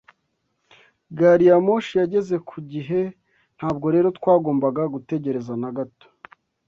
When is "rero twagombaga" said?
3.95-4.81